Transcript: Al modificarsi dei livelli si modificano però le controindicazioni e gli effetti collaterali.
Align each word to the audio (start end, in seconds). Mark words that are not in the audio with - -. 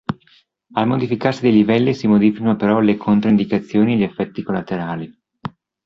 Al 0.73 0.87
modificarsi 0.87 1.41
dei 1.41 1.51
livelli 1.51 1.93
si 1.93 2.07
modificano 2.07 2.55
però 2.55 2.79
le 2.79 2.97
controindicazioni 2.97 3.93
e 3.93 3.97
gli 3.97 4.03
effetti 4.03 4.41
collaterali. 4.41 5.15